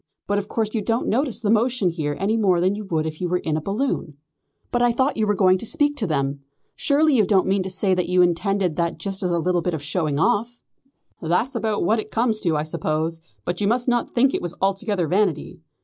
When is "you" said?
0.73-0.81, 2.73-2.85, 3.21-3.29, 5.15-5.27, 7.15-7.23, 8.09-8.23, 13.61-13.67